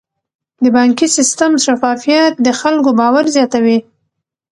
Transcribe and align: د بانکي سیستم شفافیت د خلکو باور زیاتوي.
د 0.63 0.65
بانکي 0.75 1.07
سیستم 1.17 1.51
شفافیت 1.65 2.33
د 2.45 2.47
خلکو 2.61 2.89
باور 2.99 3.25
زیاتوي. 3.35 3.77